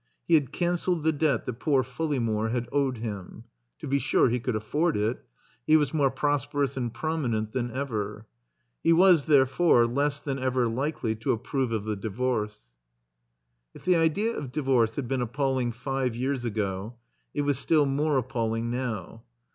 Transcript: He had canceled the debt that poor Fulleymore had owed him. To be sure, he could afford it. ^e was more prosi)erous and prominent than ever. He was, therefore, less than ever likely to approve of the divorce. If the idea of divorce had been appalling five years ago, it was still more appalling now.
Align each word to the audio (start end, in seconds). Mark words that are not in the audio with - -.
He 0.27 0.33
had 0.33 0.51
canceled 0.51 1.03
the 1.03 1.11
debt 1.11 1.45
that 1.45 1.59
poor 1.59 1.83
Fulleymore 1.83 2.49
had 2.49 2.67
owed 2.71 2.97
him. 2.97 3.43
To 3.77 3.87
be 3.87 3.99
sure, 3.99 4.29
he 4.29 4.39
could 4.39 4.55
afford 4.55 4.97
it. 4.97 5.23
^e 5.69 5.77
was 5.77 5.93
more 5.93 6.09
prosi)erous 6.09 6.75
and 6.75 6.91
prominent 6.91 7.51
than 7.51 7.69
ever. 7.69 8.25
He 8.81 8.93
was, 8.93 9.25
therefore, 9.25 9.85
less 9.85 10.19
than 10.19 10.39
ever 10.39 10.67
likely 10.67 11.13
to 11.17 11.33
approve 11.33 11.71
of 11.71 11.85
the 11.85 11.95
divorce. 11.95 12.73
If 13.75 13.85
the 13.85 13.95
idea 13.97 14.35
of 14.35 14.51
divorce 14.51 14.95
had 14.95 15.07
been 15.07 15.21
appalling 15.21 15.71
five 15.71 16.15
years 16.15 16.45
ago, 16.45 16.95
it 17.35 17.41
was 17.41 17.59
still 17.59 17.85
more 17.85 18.17
appalling 18.17 18.71
now. 18.71 19.21